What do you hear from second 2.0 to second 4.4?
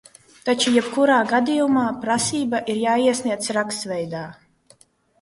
prasība ir jāiesniedz rakstveidā.